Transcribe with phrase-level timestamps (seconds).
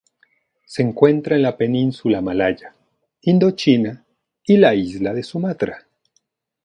[0.65, 2.73] Se encuentra en la península malaya,
[3.21, 4.03] Indochina
[4.43, 5.85] y la isla de Sumatra.